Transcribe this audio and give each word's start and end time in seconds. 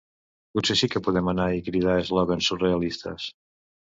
Potser 0.55 0.75
sí 0.79 0.87
que 0.93 1.01
podem 1.07 1.29
anar 1.33 1.45
i 1.57 1.61
cridar 1.67 1.97
eslògans 2.05 2.49
surrealistes. 2.53 3.29